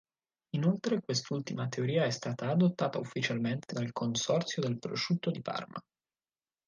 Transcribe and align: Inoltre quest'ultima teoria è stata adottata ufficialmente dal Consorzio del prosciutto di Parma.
Inoltre 0.55 0.99
quest'ultima 0.99 1.67
teoria 1.67 2.05
è 2.05 2.09
stata 2.09 2.49
adottata 2.49 2.97
ufficialmente 2.97 3.75
dal 3.75 3.91
Consorzio 3.91 4.59
del 4.59 4.79
prosciutto 4.79 5.29
di 5.29 5.43
Parma. 5.43 5.79